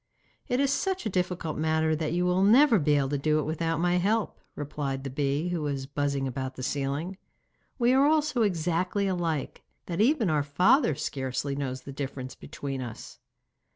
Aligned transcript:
'It 0.47 0.59
is 0.59 0.73
such 0.73 1.05
a 1.05 1.09
difficult 1.11 1.59
matter 1.59 1.95
that 1.95 2.11
you 2.11 2.25
will 2.25 2.41
never 2.41 2.79
be 2.79 2.95
able 2.95 3.07
to 3.09 3.19
do 3.19 3.37
it 3.37 3.43
without 3.43 3.79
my 3.79 3.97
help,' 3.97 4.39
replied 4.55 5.03
the 5.03 5.11
bee, 5.11 5.49
who 5.49 5.61
was 5.61 5.85
buzzing 5.85 6.27
about 6.27 6.55
the 6.55 6.63
ceiling. 6.63 7.19
'We 7.77 7.93
are 7.93 8.07
all 8.07 8.23
so 8.23 8.41
exactly 8.41 9.05
alike, 9.05 9.61
that 9.85 10.01
even 10.01 10.27
our 10.27 10.41
father 10.41 10.95
scarcely 10.95 11.55
knows 11.55 11.81
the 11.81 11.93
difference 11.93 12.33
between 12.33 12.81
us. 12.81 13.19